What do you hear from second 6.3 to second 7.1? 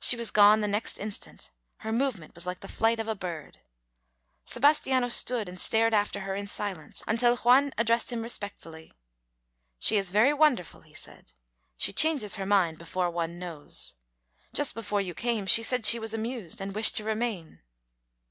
in silence